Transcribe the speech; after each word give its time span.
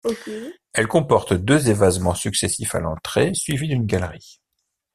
Elle 0.73 0.87
comporte 0.87 1.33
deux 1.35 1.69
évasements 1.69 2.15
successifs 2.15 2.73
à 2.73 2.79
l'entrée, 2.79 3.35
suivis 3.35 3.67
d'une 3.67 3.85
galerie. 3.85 4.41